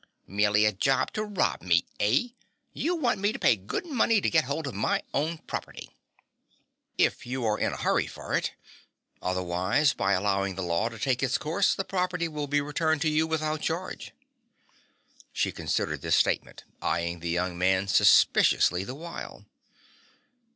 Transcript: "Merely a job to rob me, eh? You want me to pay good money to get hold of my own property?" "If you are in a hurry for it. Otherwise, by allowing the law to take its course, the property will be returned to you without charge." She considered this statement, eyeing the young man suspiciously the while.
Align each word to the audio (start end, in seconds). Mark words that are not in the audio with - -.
"Merely 0.25 0.65
a 0.65 0.71
job 0.71 1.13
to 1.13 1.23
rob 1.23 1.61
me, 1.61 1.85
eh? 1.99 2.29
You 2.73 2.95
want 2.95 3.19
me 3.19 3.31
to 3.33 3.37
pay 3.37 3.55
good 3.55 3.85
money 3.85 4.19
to 4.19 4.31
get 4.31 4.45
hold 4.45 4.65
of 4.65 4.73
my 4.73 5.03
own 5.13 5.37
property?" 5.45 5.91
"If 6.97 7.27
you 7.27 7.45
are 7.45 7.59
in 7.59 7.71
a 7.71 7.77
hurry 7.77 8.07
for 8.07 8.33
it. 8.33 8.53
Otherwise, 9.21 9.93
by 9.93 10.13
allowing 10.13 10.55
the 10.55 10.63
law 10.63 10.89
to 10.89 10.97
take 10.97 11.21
its 11.21 11.37
course, 11.37 11.75
the 11.75 11.85
property 11.85 12.27
will 12.27 12.47
be 12.47 12.61
returned 12.61 13.01
to 13.03 13.09
you 13.09 13.27
without 13.27 13.61
charge." 13.61 14.11
She 15.31 15.51
considered 15.51 16.01
this 16.01 16.15
statement, 16.15 16.63
eyeing 16.81 17.19
the 17.19 17.29
young 17.29 17.55
man 17.55 17.87
suspiciously 17.87 18.83
the 18.83 18.95
while. 18.95 19.45